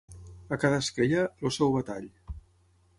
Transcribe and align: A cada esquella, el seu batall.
A 0.55 0.57
cada 0.63 0.79
esquella, 0.85 1.27
el 1.49 1.55
seu 1.59 1.73
batall. 1.79 2.11